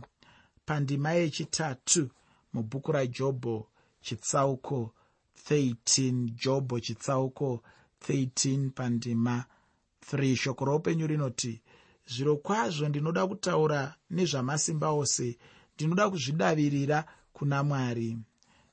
Pandima 0.65 1.11
yechitatu 1.11 2.09
mubhuku 2.53 2.91
rajobho 2.91 3.67
chitsauko 4.01 4.93
13 5.49 6.29
jobho 6.43 6.79
chitsauko 6.79 7.63
13 8.09 8.69
pandima 8.69 9.45
3 10.13 10.35
shoko 10.35 10.65
roupenyu 10.65 11.07
rinoti 11.07 11.61
zviro 12.11 12.35
kwazvo 12.37 12.89
ndinoda 12.89 13.27
kutaura 13.27 13.95
nezvamasimba 14.09 14.89
ose. 14.89 15.37
Ndinoda 15.75 16.09
kuzvidavirira 16.09 17.05
kuna 17.33 17.63
mwari. 17.63 18.17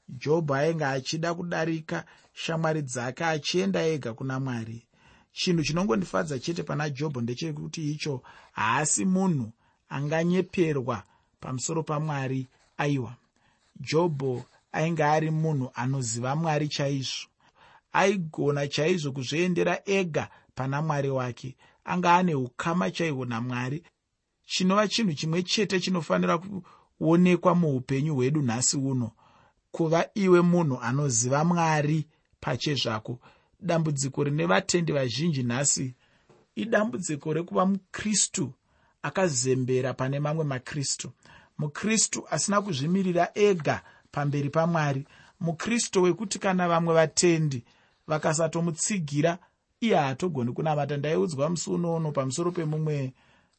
Jobho 0.09 0.54
ainge 0.54 0.85
achida 0.85 1.35
kudarika 1.35 2.04
shamwari 2.33 2.83
dzake 2.83 3.25
achienda 3.25 3.80
ega 3.87 4.14
kuna 4.14 4.40
mwari. 4.40 4.87
Chinhu 5.33 5.62
chinongondifadza 5.62 6.38
chete 6.38 6.62
pana 6.62 6.90
jobho 6.90 7.21
ndechekuti 7.21 7.90
icho 7.92 8.23
haasi 8.52 9.04
munhu 9.04 9.52
anganyeperwa 9.88 11.02
pamusoro 11.40 11.83
pamwari 11.83 12.49
aiwa. 12.76 13.14
Jobho 13.80 14.45
ainge 14.73 15.04
ari 15.04 15.30
munhu 15.30 15.71
anoziva 15.75 16.37
mwari 16.37 16.68
chaizvo. 16.68 17.28
Aigona 17.92 18.68
chaizvo 18.68 19.12
kuzviendera 19.12 19.80
ega 19.85 20.28
pana 20.54 20.83
mwari 20.83 21.11
wake 21.11 21.57
anga 21.88 22.14
ane 22.14 22.35
ukama 22.35 22.90
chaihwo 22.90 23.25
namwari. 23.25 23.83
Chinova 24.47 24.88
chinhu 24.88 25.12
chimwe 25.14 25.42
chete 25.42 25.80
chinofanira 25.80 26.38
kuonekwa 26.99 27.54
muupenyu 27.54 28.14
hwedu 28.14 28.42
nhasi 28.42 28.76
uno 28.76 29.11
kuva 29.71 30.07
iwe 30.14 30.40
munhu 30.40 30.78
anoziva 30.80 31.45
mwari 31.45 32.07
pachezvako 32.40 33.18
dambudziko 33.61 34.25
rine 34.25 34.47
vatendi 34.47 34.92
vazhinji 34.92 35.42
nhasi 35.42 35.95
idambudziko 36.57 37.33
rekuva 37.33 37.66
mukristu 37.66 38.52
akazembera 39.02 39.95
pane 39.95 40.21
mamwe 40.21 40.45
makristu. 40.45 41.12
Mukristu 41.59 42.25
asina 42.30 42.62
kuzvimirira 42.62 43.30
ega 43.35 43.83
pamberi 44.12 44.50
pamwari. 44.50 45.07
Mukristu 45.40 46.02
wekuti 46.02 46.38
kana 46.38 46.68
vamwe 46.68 46.95
vatendi 46.95 47.64
vakasatomutsigira 48.07 49.38
iye 49.80 49.97
haatogoni 49.97 50.52
kunamata 50.52 50.97
ndaiudzwa 50.97 51.50
musi 51.50 51.70
unoono 51.70 52.12
pamusoro 52.12 52.52
pemumwe 52.52 53.12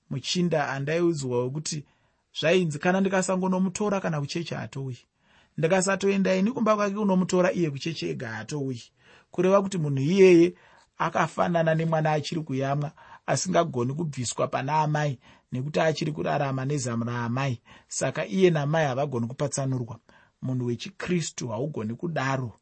muchinda 0.09 0.69
andaiudzwa 0.69 1.43
wekuti 1.43 1.85
zvainzi 2.39 2.79
kana 2.79 3.01
ndikasangonomutora 3.01 3.99
kana 4.01 4.19
kucheche 4.21 4.55
hatouyi 4.55 4.97
ndikasatoenda 5.57 6.35
ini 6.35 6.51
kumba 6.51 6.75
kwake 6.75 6.95
kunomutora 6.95 7.51
iye 7.53 7.69
kucheche 7.71 8.09
ega 8.09 8.29
hatouyi 8.29 8.83
kureva 9.31 9.61
kuti 9.61 9.77
munhu 9.77 9.99
iyeye 10.01 10.53
akafanana 10.97 11.75
nemwana 11.75 12.11
achiri 12.11 12.41
kuyamwa 12.41 12.91
asingagoni 13.25 13.93
kubviswa 13.93 14.47
pana 14.47 14.73
amai 14.75 15.19
nekuti 15.51 15.79
achiri 15.79 16.11
kurarama 16.11 16.65
nezamu 16.65 17.03
raamai 17.03 17.61
saka 17.87 18.25
iye 18.27 18.49
namai 18.49 18.85
havagoni 18.85 19.27
kupatsanurwa. 19.27 19.99
Munhu 20.41 20.65
wechikristu 20.65 21.47
haugoni 21.47 21.95
kudaro 21.95 22.59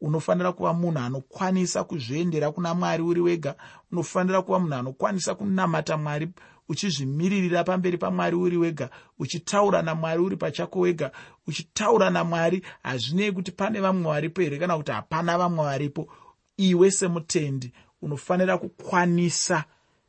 unofanira 0.00 0.52
kuva 0.52 0.72
munhu 0.74 0.98
anokwanisa 0.98 1.84
kuzviendera 1.84 2.52
kuna 2.52 2.74
mwari 2.74 3.02
uri 3.02 3.20
wega 3.20 3.54
unofanira 3.92 4.42
kuva 4.42 4.58
munhu 4.58 4.74
anokwanisa 4.74 5.34
kunamata 5.34 5.96
mwari 5.96 6.28
uchizvimiririra 6.68 7.64
pamberi 7.64 7.98
pamwari 7.98 8.36
uri 8.36 8.56
wega 8.56 8.90
uchitaura 9.18 9.82
namwari 9.82 10.22
uri 10.22 10.36
pachako 10.36 10.80
wega 10.80 11.10
uchitaura 11.46 12.10
namwari 12.10 12.62
hazvinei 12.82 13.32
kuti 13.32 13.52
pane 13.52 13.80
vamwe 13.80 14.12
varipo 14.12 14.40
here 14.40 14.58
kana 14.58 14.76
kuti 14.76 14.92
hapana 14.92 15.38
vamwe 15.38 15.64
varipo. 15.64 16.08
Iwe 16.56 16.90
semutendi 16.90 17.72
unofanira 18.02 18.58
kukwanisa 18.58 19.64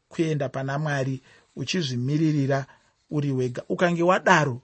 kuenda 0.09 0.49
pana 0.49 0.79
mwari 0.79 1.21
uchizvimiririra 1.55 2.65
uri 3.11 3.31
wega. 3.31 3.63
Ukange 3.69 4.03
wadaro 4.03 4.61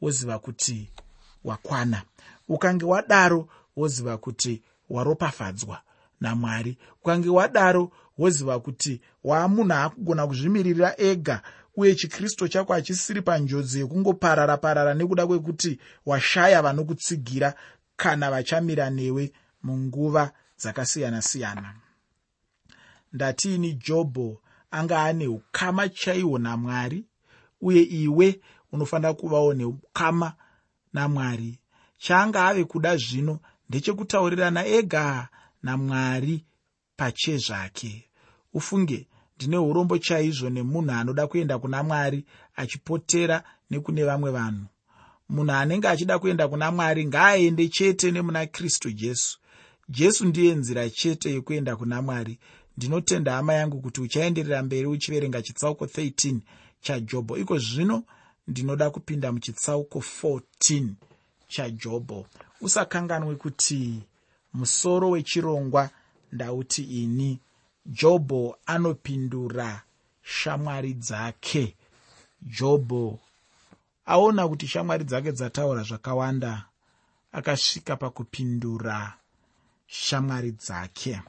woziva 0.00 0.38
kuti 0.38 0.90
wakwana. 1.44 2.02
Ukange 2.48 2.84
wadaro 2.84 3.48
woziva 3.80 4.16
kuti 4.18 4.62
waropafadzwa 4.90 5.80
namwari. 6.20 6.78
Ukange 7.02 7.28
wadaro 7.28 7.90
woziva 8.18 8.60
kuti 8.60 9.00
waamunhu 9.24 9.72
akugona 9.74 10.26
kuzvimirira 10.26 10.94
ega 11.00 11.42
uye 11.76 11.94
chikristu 11.94 12.48
chako 12.48 12.72
hachisiri 12.72 13.22
panjodzi 13.22 13.78
yekungoparara 13.78 14.56
parara 14.56 14.94
nekuda 14.94 15.26
kwekuti 15.26 15.78
washaya 16.06 16.62
vanokutsigira 16.62 17.54
kana 17.96 18.30
vachamira 18.30 18.90
newe 18.90 19.32
munguva 19.62 20.32
dzakasiyana-siyana. 20.58 21.74
Ndatiini 23.12 23.72
jobho 23.74 24.40
anga 24.70 25.02
ane 25.02 25.26
ukama 25.28 25.88
chaihwo 25.88 26.38
namwari 26.38 27.04
uye 27.60 27.82
iwe 27.82 28.40
unofanira 28.72 29.14
kuvawo 29.14 29.54
neukama 29.54 30.32
namwari. 30.92 31.58
Chaanga 31.98 32.46
ave 32.46 32.64
kuda 32.64 32.96
zvino 32.96 33.40
ndechekutaurirana 33.68 34.66
ega 34.66 35.28
namwari 35.62 36.44
pachezvake 36.96 37.92
ufunge 38.54 39.06
ndine 39.36 39.56
urombo 39.58 39.98
chaizvo 39.98 40.50
nemunhu 40.50 40.90
anoda 40.92 41.26
kuenda 41.26 41.58
kuna 41.58 41.82
mwari 41.82 42.24
achipotera 42.56 43.36
nekune 43.70 44.04
vamwe 44.04 44.30
vanhu. 44.30 44.66
Munhu 45.28 45.52
anenge 45.52 45.88
achida 45.88 46.18
kuenda 46.18 46.48
kuna 46.48 46.70
mwari 46.70 47.06
ngaaende 47.06 47.68
chete 47.68 48.10
nemuna 48.10 48.46
kristu 48.46 48.90
jesu. 48.90 49.38
Jesu 49.88 50.26
ndiye 50.26 50.54
nzira 50.54 50.90
chete 50.90 51.30
yekuenda 51.30 51.76
kuna 51.76 52.02
mwari. 52.02 52.38
Ndinotenda 52.76 53.32
hama 53.32 53.54
yangu 53.54 53.80
kuti 53.80 54.00
uchaenderera 54.00 54.62
mberi 54.62 54.86
uchiverenga 54.86 55.42
chitsauko 55.42 55.84
13 55.84 56.38
chajobho 56.80 57.36
iko 57.36 57.58
zvino 57.58 58.04
ndinoda 58.48 58.90
kupinda 58.90 59.32
muchitsauko 59.32 59.98
14 60.22 60.88
chajobho 61.48 62.26
usakanganwe 62.60 63.34
kuti 63.36 64.02
musoro 64.54 65.10
wechirongwa 65.10 65.90
ndauti 66.32 66.82
ini. 66.82 67.40
Jobho 67.86 68.56
anopindura 68.66 69.82
shamwari 70.22 70.94
dzake. 70.94 71.76
Jobho 72.42 73.18
aona 74.06 74.48
kuti 74.48 74.66
shamwari 74.66 75.04
dzake 75.04 75.32
dzataura 75.32 75.82
zvakawanda 75.82 76.64
akasvika 77.32 77.96
pakupindura 77.96 79.14
shamwari 79.86 80.50
dzake. 80.50 81.20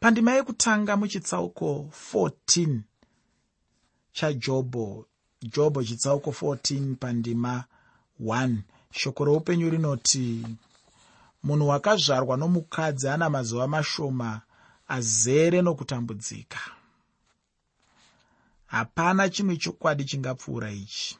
Pandima 0.00 0.32
yekutanga 0.32 0.96
muchitsauko 0.96 1.90
14 2.12 2.80
chajobho 4.12 5.06
jobho 5.42 5.84
chitsauko 5.84 6.30
14 6.30 6.94
pandima 6.94 7.64
1 7.72 7.77
shoko 8.90 9.24
roupenyu 9.24 9.70
rinoti 9.70 10.46
munhu 11.42 11.68
wakazvarwa 11.68 12.36
nomukadzi 12.36 13.08
ana 13.08 13.30
mazuva 13.30 13.66
mashoma 13.68 14.40
azere 14.88 15.62
nokutambudzika. 15.62 16.58
Hapana 18.66 19.28
chimwe 19.28 19.56
chokwadi 19.56 20.04
chingapfuura 20.04 20.70
ichi. 20.72 21.18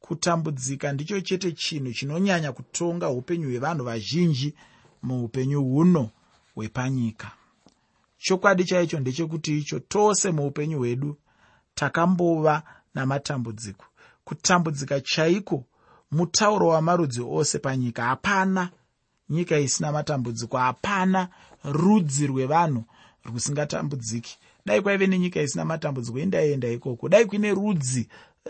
Kutambudzika 0.00 0.92
ndicho 0.92 1.20
chete 1.20 1.52
chinhu 1.52 1.92
chinonyanya 1.92 2.52
kutonga 2.52 3.08
upenyu 3.08 3.48
hwevanhu 3.48 3.84
vazhinji 3.84 4.54
muupenyu 5.02 5.64
huno 5.64 6.10
hwepanyika. 6.54 7.30
Chokwadi 8.18 8.64
chaicho 8.64 9.00
ndechekuti 9.00 9.58
icho 9.58 9.78
tose 9.78 10.30
muupenyu 10.30 10.78
hwedu 10.78 11.16
takambova 11.74 12.62
namatambudziko. 12.94 13.84
Kutambudzika 14.24 15.00
chaiko 15.00 15.64
mutauro 16.12 16.68
wamarudzi 16.68 17.22
ose 17.30 17.58
panyika. 17.58 18.04
Hapana. 18.04 18.70
Nyika 19.30 19.58
isina 19.58 19.92
matambudziko. 19.92 20.58
Hapana. 20.58 21.28
Rudzi 21.64 22.26
rwevanhu 22.26 22.84
rusingatambudziki. 23.24 24.38
Dai 24.66 24.80
kwaive 24.80 25.06
nenyika 25.06 25.42
isina 25.42 25.64
matambudziko. 25.64 26.18
Indaienda 26.18 26.68
ikoko. 26.68 27.08
Dai 27.08 27.24
kuine 27.26 27.54
rudzi 27.54 28.08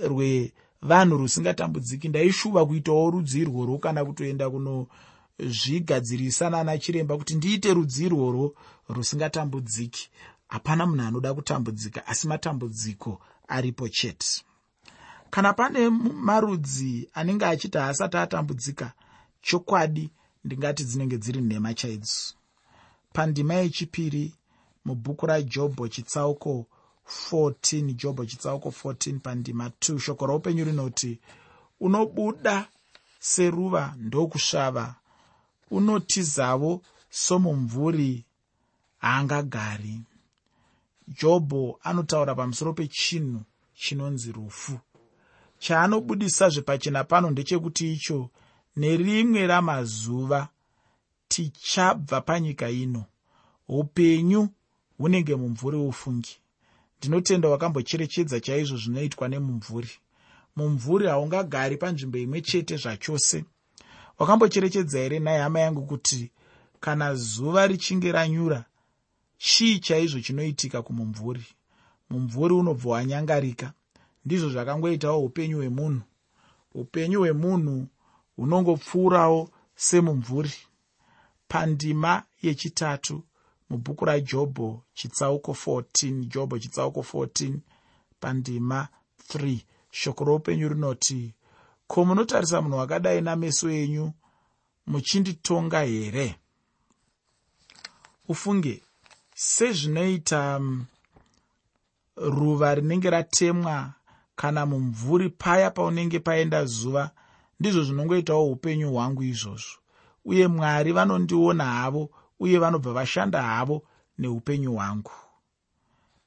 rwevanhu 0.09 1.17
rusingatambudziki. 1.17 2.09
Ndaishuva 2.09 2.67
kuitawo 2.67 3.11
rudzi 3.11 3.41
irworwo 3.41 3.79
kana 3.79 4.05
kutoenda 4.05 4.51
kunozvigadzirisa 4.51 6.51
nana 6.51 6.79
chiremba 6.79 7.17
kuti 7.17 7.35
ndiite 7.35 7.75
rudzi 7.75 8.05
irworwo 8.07 8.55
rusingatambudziki. 8.89 10.11
Hapana 10.49 10.87
munhu 10.87 11.03
anoda 11.07 11.35
kutambudzika 11.35 12.07
asi 12.07 12.29
matambudziko 12.29 13.21
aripo 13.49 13.89
chete 13.89 14.43
kana 15.33 15.51
pane 15.59 15.81
marudzi 16.29 17.09
anenge 17.19 17.45
achiti 17.47 17.79
haasati 17.79 18.17
atambudzika 18.17 18.93
chokwadi 19.47 20.05
ndingati 20.45 20.83
dzinenge 20.85 21.17
dziri 21.19 21.41
nhema 21.41 21.75
chaidzo 21.75 22.35
pandima 23.13 23.55
yechipiri 23.55 24.25
mubhuku 24.85 25.27
rajobho 25.27 25.89
chitsauko 25.89 26.67
14 27.31 27.95
jobho 27.95 28.25
chitsauko 28.27 28.69
14 28.69 29.19
pandima 29.19 29.65
2 29.69 29.99
shoko 29.99 30.27
roupenyu 30.27 30.65
rinoti 30.65 31.21
unobuda 31.81 32.69
seruva 33.23 33.95
ndokusvava. 33.99 34.95
Unotizavo 35.71 36.83
somumvuri 37.11 38.25
haangagari. 38.99 40.01
Jobho 41.09 41.79
anotaura 41.83 42.35
pamusoro 42.35 42.73
pechinhu 42.73 43.41
chinonzi 43.75 44.33
rufu 44.33 44.79
chaanobudisa 45.63 46.49
zvepachena 46.49 47.05
pano 47.05 47.31
ndechekuti 47.31 47.93
icho 47.93 48.31
nerimwe 48.77 49.47
ramazuva 49.47 50.49
tichabva 51.29 52.21
panyika 52.21 52.71
ino. 52.71 53.05
Upenyu 53.69 54.49
hunenge 54.99 55.35
mumvuri 55.35 55.77
ufungi. 55.77 56.37
Ndinotenda 56.99 57.49
wakambocherechedza 57.49 58.41
chaizvo 58.41 58.77
zvinoitwa 58.77 59.29
nemumvuri. 59.29 59.91
Mumvuri 60.57 61.07
haungagari 61.07 61.77
panzvimbo 61.77 62.19
imwe 62.19 62.41
chete 62.41 62.77
zvachose. 62.77 63.45
Wakambocherechedza 64.19 64.99
here 64.99 65.19
nai 65.19 65.39
hama 65.39 65.61
yangu 65.61 65.83
kuti 65.87 66.31
kana 66.81 67.15
zuva 67.15 67.67
richinge 67.67 68.13
ranyura 68.13 68.65
chii 69.39 69.79
chaizvo 69.79 70.21
chinoitika 70.21 70.83
kumumvuri? 70.83 71.47
Mumvuri 72.11 72.55
unobva 72.55 72.91
wanyangarika 72.91 73.73
ndizvo 74.25 74.49
zvakangoitawo 74.51 75.25
upenyu 75.25 75.57
hwemunhu. 75.57 76.03
Upenyu 76.75 77.19
hwemunhu 77.21 77.87
hunongopfuurawo 78.37 79.51
semumvuri. 79.77 80.53
Pandima 81.49 82.23
yechitatu 82.43 83.23
mubhuku 83.71 84.05
rajobho 84.05 84.83
chitsauko 84.95 85.53
14 85.53 86.25
jobho 86.33 86.59
chitsauko 86.59 87.01
14 87.01 87.55
pandima 88.21 88.89
3 89.29 89.59
shoko 89.91 90.25
roupenyu 90.25 90.69
rinoti 90.69 91.35
ko 91.87 92.05
munotarisa 92.05 92.63
munhu 92.63 92.79
wakadai 92.79 93.21
nameso 93.21 93.71
enyu? 93.71 94.13
Muchinditonga 94.87 95.81
here? 95.83 96.37
Ufunge 98.29 98.83
sezvinoita 99.35 100.57
um, 100.57 100.87
ruva 102.17 102.75
rinenge 102.75 103.11
ratemwa 103.11 103.93
kana 104.43 104.67
mumvuri 104.67 105.29
paya 105.31 105.71
paunenge 105.71 106.19
paenda 106.21 106.65
zuva 106.65 107.11
ndizvo 107.61 107.83
zvinongoitawo 107.85 108.51
upenyu 108.53 108.91
hwangu 108.93 109.23
izvozvo. 109.23 109.79
Uye 110.25 110.49
mwari 110.49 110.93
vanondiona 110.93 111.65
havo 111.65 112.11
uye 112.41 112.59
vanobva 112.59 112.93
vashanda 112.93 113.43
havo 113.43 113.83
neupenyu 114.19 114.73
hwangu. 114.73 115.11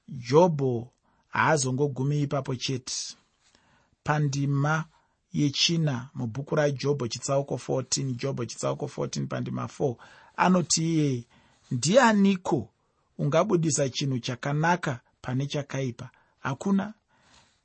Jobho 0.08 0.92
haazongogumi 1.28 2.22
ipapo 2.22 2.56
chete. 2.56 3.18
Pandima 4.04 4.86
yechina 5.34 6.10
mubhuku 6.14 6.56
rajobho 6.56 7.08
chitsauko 7.08 7.56
14 7.56 8.16
jobho 8.16 8.46
chitsauko 8.46 8.86
14 8.86 9.28
pandima 9.28 9.66
4 9.66 9.96
anoti 10.36 10.84
iye 10.96 11.24
ndianiko? 11.72 12.70
Ungabudisa 13.18 13.90
chinhu 13.90 14.20
chakanaka 14.20 15.00
pane 15.22 15.46
chakaipa. 15.46 16.10
Hakuna 16.40 16.94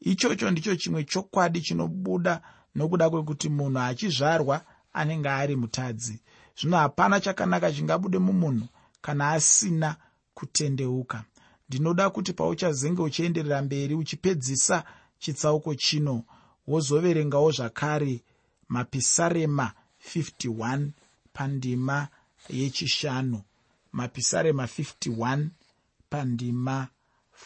ichocho 0.01 0.51
ndicho 0.51 0.77
chimwe 0.77 1.05
chokwadi 1.05 1.61
chinobuda 1.61 2.43
nokuda 2.75 3.11
kwekuti 3.11 3.49
munhu 3.49 3.79
achizvarwa 3.79 4.65
anenge 4.93 5.29
ari 5.29 5.57
mutadzi. 5.57 6.21
Zvino 6.59 6.77
hapana 6.77 7.21
chakanaka 7.21 7.73
chingabude 7.73 8.19
mumunhu 8.19 8.67
kana 9.01 9.31
asina 9.31 9.97
kutendeuka. 10.35 11.25
Ndinoda 11.69 12.11
kuti 12.11 12.33
pauchazenge 12.33 13.03
uchienderera 13.03 13.63
mberi 13.63 13.95
uchipedzisa 13.95 14.85
chitsauko 15.19 15.75
chino 15.75 16.25
wozoverengawo 16.67 17.51
zvakare 17.51 18.23
mapisarema 18.69 19.73
51 20.15 20.89
pandima 21.33 22.09
yechishanu. 22.49 23.43
Mapisarema 23.93 24.65
51 24.65 25.47
pandima 26.11 26.89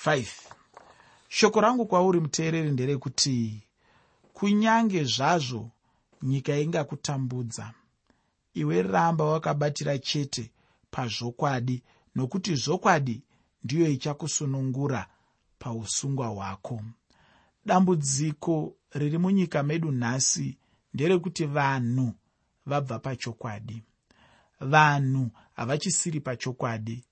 5 0.06 0.63
shoko 1.36 1.60
rangu 1.60 1.86
kwauri 1.86 2.20
muteereri 2.20 2.70
nderekuti 2.70 3.62
kunyange 4.32 5.04
zvazvo 5.04 5.70
nyika 6.22 6.56
ingakutambudza 6.56 7.72
iwe 8.54 8.82
ramba 8.82 9.24
wakabatira 9.24 9.98
chete 9.98 10.50
pazvokwadi 10.90 11.82
nokuti 12.14 12.54
zvokwadi 12.56 13.22
ndiyo 13.64 13.88
ichakusunungura 13.88 15.06
pausungwa 15.58 16.26
hwako. 16.26 16.82
Dambudziko 17.66 18.76
riri 18.90 19.18
munyika 19.18 19.62
medu 19.62 19.92
nhasi 19.92 20.58
nderekuti 20.94 21.44
vanhu 21.46 22.12
vabva 22.66 22.98
pachokwadi. 22.98 23.82
Vanhu 24.60 25.30
havachisiri 25.54 26.20
pachokwadi. 26.20 27.04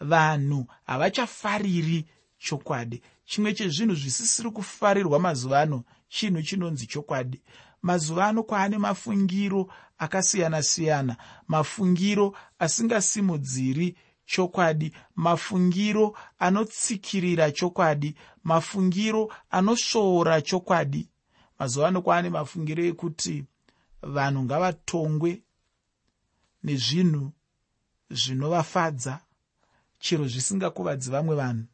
Vanhu 0.00 0.66
havachafariri 0.86 2.08
chokwadi 2.38 3.02
chimwe 3.30 3.54
chezvinhu 3.54 3.94
zvisisiri 3.94 4.50
kufarirwa 4.50 5.18
mazuva 5.18 5.60
ano 5.60 5.84
chinhu 6.08 6.42
chinonzi 6.42 6.86
chokwadi. 6.86 7.42
Mazuva 7.82 8.26
ano 8.26 8.42
kwaane 8.42 8.78
mafungiro 8.78 9.72
akasiyana-siyana. 9.98 11.16
Mafungiro 11.48 12.36
asingasimudziri 12.58 13.96
chokwadi. 14.26 14.92
Mafungiro 15.14 16.16
anotsikirira 16.38 17.50
chokwadi. 17.52 18.14
Mafungiro 18.44 19.32
anosvoora 19.50 20.42
chokwadi. 20.42 21.08
Mazuva 21.58 21.88
ano 21.88 22.02
kwaane 22.02 22.30
mafungiro 22.30 22.84
ekuti 22.84 23.44
vanhu 24.02 24.42
ngavatongwe 24.42 25.42
nezvinhu 26.64 27.32
zvinovafadza 28.10 29.20
chero 29.98 30.24
zvisingakuvadzi 30.28 31.10
vamwe 31.10 31.34
vanhu 31.36 31.66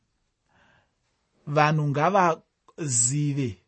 vanhu 1.47 1.89
ngavazive. 1.89 3.59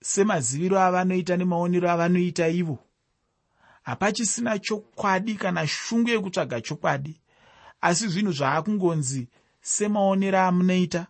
Semaziviro 0.00 0.78
avanoita 0.80 1.36
nemaonero 1.36 1.90
avanoita 1.90 2.48
ivo. 2.48 2.78
Hapachisina 3.82 4.58
chokwadi 4.58 5.34
kana 5.34 5.66
shungu 5.66 6.08
yekutsvaga 6.08 6.60
chokwadi. 6.60 7.20
Asi 7.80 8.08
zvinhu 8.08 8.32
zvaakungonzi 8.32 9.28
semaonero 9.60 10.38
amunoita 10.38 11.06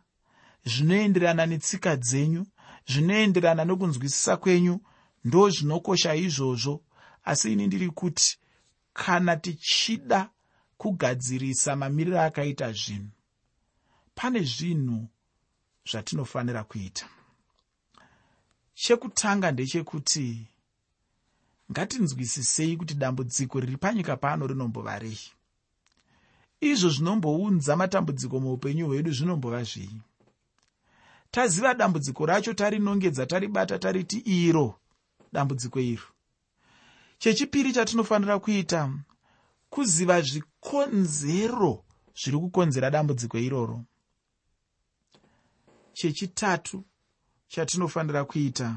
zvinoenderana 0.64 1.46
netsika 1.46 1.96
dzenyu 1.96 2.46
zvinoenderana 2.86 3.64
nokunzwisisa 3.64 4.36
kwenyu 4.36 4.80
ndo 5.24 5.50
zvinokosha 5.50 6.14
izvozvo. 6.14 6.82
Asi 7.24 7.52
ini 7.52 7.66
ndiri 7.66 7.90
kuti 7.90 8.38
kana 8.92 9.36
tichida 9.36 10.30
kugadzirisa 10.78 11.76
mamiriro 11.76 12.20
akaita 12.20 12.72
zvinhu 12.72 13.10
pane 14.14 14.40
zvinhu 14.40 15.08
zvatinofanira 15.90 16.64
kuita. 16.64 17.06
Chekutanga 18.74 19.52
ndechekuti 19.52 20.46
ngatinzwisisei 21.70 22.76
kuti 22.76 22.94
dambudziko 22.94 23.60
riri 23.60 23.76
panyika 23.76 24.16
pano 24.16 24.46
rinombova 24.46 24.98
rei 24.98 25.18
izvo 26.60 26.88
zvinombounza 26.90 27.76
matambudziko 27.76 28.40
muupenyu 28.40 28.86
hwedu 28.86 29.12
zvinombova 29.12 29.62
zvii? 29.64 30.00
Taziva 31.30 31.74
dambudziko 31.74 32.26
racho 32.26 32.54
tarinongedza 32.54 33.26
taribata 33.26 33.78
tariti 33.78 34.18
iro 34.18 34.78
dambudziko 35.32 35.80
iro. 35.80 36.08
Chechipiri 37.18 37.72
chatinofanira 37.72 38.38
kuita 38.38 38.80
kuziva 39.70 40.22
zvikonzero 40.22 41.84
zviri 42.14 42.38
kukonzera 42.38 42.90
dambudziko 42.90 43.38
iroro 43.38 43.84
chechitatu 45.94 46.84
chatinofanira 47.48 48.24
kuita 48.24 48.76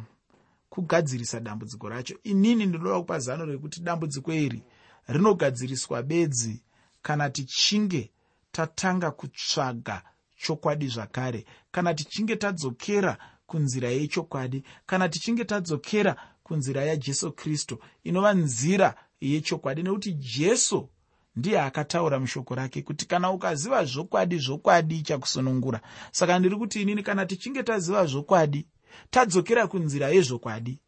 kugadzirisa 0.70 1.40
dambudziko 1.40 1.90
racho. 1.90 2.16
Inini 2.24 2.66
ndinoda 2.66 3.00
kupa 3.00 3.20
zano 3.20 3.46
rekuti 3.46 3.82
dambudziko 3.82 4.34
iri 4.34 4.64
rinogadziriswa 5.08 6.04
bedzi 6.04 6.62
kana 7.02 7.30
tichinge 7.30 8.12
tatanga 8.52 9.12
kutsvaga 9.12 10.04
chokwadi 10.36 10.88
zvakare 10.88 11.46
kana 11.72 11.94
tichinge 11.94 12.36
tadzokera 12.36 13.18
kunzira 13.46 13.90
yechokwadi 13.90 14.64
kana 14.86 15.10
tichinge 15.10 15.46
tadzokera 15.46 16.16
kunzira 16.44 16.86
yajesu 16.86 17.32
kristu 17.32 17.80
inova 18.04 18.34
nzira 18.34 18.96
yechokwadi 19.22 19.84
nekuti 19.84 20.14
jesu 20.14 20.90
ndiye 21.38 21.62
akataura 21.62 22.20
mushoko 22.20 22.56
rake 22.56 22.82
kuti 22.82 23.06
kana 23.06 23.32
ukaziva 23.32 23.86
zvokwadi 23.86 24.38
zvokwadi 24.40 25.02
chakusunungura 25.02 25.80
saka 26.12 26.40
ndiri 26.40 26.56
kuti 26.56 26.82
inini 26.82 27.04
kana 27.04 27.26
tichinge 27.26 27.64
taziva 27.64 28.06
zvokwadi 28.06 28.68
tadzokera 29.10 29.68
kunzira 29.68 30.10
yezvokwadi. 30.10 30.80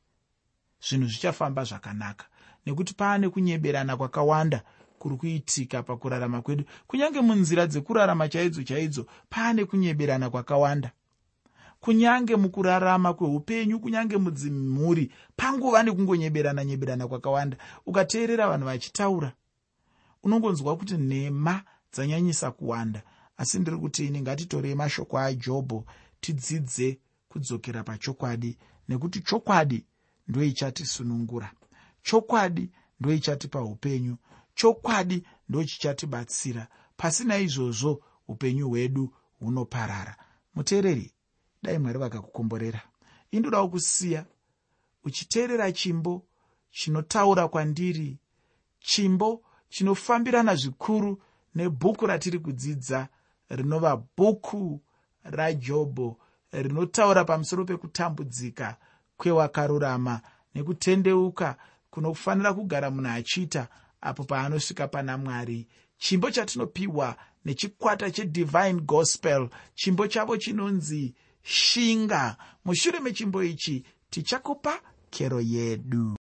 Zvinhu 0.86 1.08
zvichafamba 1.08 1.64
zvakanaka. 1.64 2.26
Nekuti 2.66 2.94
paane 2.94 3.30
kunyeberana 3.30 3.98
kwakawanda 3.98 4.62
kuri 5.00 5.16
kuitika 5.18 5.84
pakurarama 5.84 6.42
kwedu. 6.42 6.64
Kunyange 6.88 7.22
munzira 7.22 7.68
dzekurarama 7.68 8.30
chaidzo 8.30 8.64
chaidzo 8.64 9.06
paane 9.30 9.66
kunyeberana 9.66 10.30
kwakawanda. 10.30 10.92
Kunyange 11.80 12.36
mukurarama 12.36 13.14
kweupenyu 13.14 13.80
kunyange 13.80 14.18
mudzimhuri 14.18 15.12
panguva 15.36 15.84
nekungonyeberana 15.84 16.66
nyeberana 16.66 17.08
kwakawanda. 17.08 17.58
Ukateerera 17.86 18.48
vanhu 18.48 18.66
vachitaura 18.66 19.32
unongonzwa 20.24 20.78
kuti 20.78 20.98
nhema 20.98 21.64
dzanyanyisa 21.94 22.52
kuwanda 22.52 23.04
asi 23.38 23.60
ndiri 23.60 23.78
kuti 23.78 24.06
ini 24.06 24.22
ngatitorei 24.22 24.76
mashoko 24.76 25.20
ajobho 25.20 25.86
tidzidze 26.22 27.00
kudzokera 27.30 27.84
pachokwadi 27.84 28.58
nekuti 28.88 29.20
chokwadi 29.22 29.86
ndo 30.28 30.44
ichatisunungura 30.44 31.52
chokwadi 32.02 32.72
ndo 33.00 33.14
ichatipa 33.14 33.62
upenyu 33.62 34.18
chokwadi 34.56 35.24
ndo 35.50 35.64
chichatibatsira 35.64 36.68
pasina 36.98 37.38
izvozvo 37.38 38.04
upenyu 38.28 38.70
hwedu 38.70 39.14
hunoparara. 39.40 40.16
Muteereri 40.56 41.14
dai 41.64 41.78
mwari 41.78 42.00
vakakukomborera. 42.00 42.82
Indodawo 43.32 43.68
kusiya 43.70 44.26
uchiteerera 45.04 45.72
chimbo 45.72 46.26
chinotaura 46.72 47.48
kwandiri 47.48 48.20
chimbo 48.80 49.44
chinofambirana 49.70 50.56
zvikuru 50.56 51.22
nebhuku 51.56 52.08
ratiri 52.08 52.40
kudzidza 52.40 53.08
rinova 53.50 53.98
bhuku 54.18 54.82
rajobho 55.24 56.18
rinotaura 56.52 57.26
pamusoro 57.26 57.66
pekutambudzika 57.66 58.78
kwewakarurama 59.18 60.22
nekutendeuka 60.56 61.58
kunofanira 61.92 62.54
kugara 62.54 62.90
munhu 62.92 63.12
achiita 63.12 63.68
apo 64.02 64.24
paanosvika 64.24 64.88
pana 64.88 65.18
mwari. 65.18 65.68
Chimbo 65.98 66.32
chatinopiwa 66.32 67.16
nechikwata 67.46 68.12
chedivine 68.12 68.82
gospel 68.82 69.50
chimbo 69.76 70.08
chavo 70.08 70.38
chinonzi 70.38 71.14
shinga. 71.42 72.38
Mushure 72.66 73.00
mechimbo 73.00 73.44
ichi 73.44 73.86
tichakupa 74.10 74.82
kero 75.10 75.42
yedu 75.42 76.18